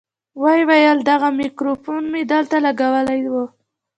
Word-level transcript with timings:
ويې 0.41 0.61
ويل 0.69 0.97
دغه 1.11 1.27
ميکروفون 1.39 2.03
مې 2.11 2.21
دلته 2.31 2.57
لګولى 2.65 3.17
و. 3.33 3.35